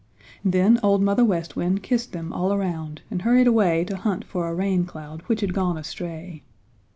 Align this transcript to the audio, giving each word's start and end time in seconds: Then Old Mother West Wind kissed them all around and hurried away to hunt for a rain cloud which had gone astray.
Then 0.43 0.79
Old 0.81 1.03
Mother 1.03 1.23
West 1.23 1.55
Wind 1.55 1.83
kissed 1.83 2.11
them 2.11 2.33
all 2.33 2.51
around 2.51 3.03
and 3.11 3.21
hurried 3.21 3.45
away 3.45 3.83
to 3.85 3.97
hunt 3.97 4.25
for 4.25 4.47
a 4.47 4.55
rain 4.55 4.83
cloud 4.83 5.21
which 5.27 5.41
had 5.41 5.53
gone 5.53 5.77
astray. 5.77 6.41